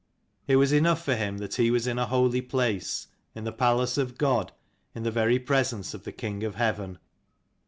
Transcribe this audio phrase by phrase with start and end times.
[0.47, 3.05] It was enough for him that he was in a holy place,
[3.35, 4.51] in the palace of God,
[4.95, 6.97] in the very presence of the King of Heaven.